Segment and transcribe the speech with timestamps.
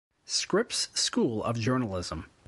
[0.25, 2.25] Scripps School of Journalism.